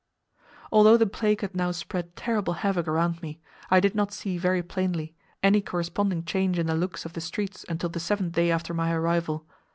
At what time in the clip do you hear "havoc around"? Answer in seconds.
2.53-3.21